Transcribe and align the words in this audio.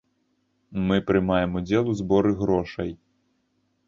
Мы 0.87 0.95
прымаем 1.09 1.51
удзел 1.59 1.85
у 1.91 1.93
зборы 1.99 2.31
грошай. 2.41 2.91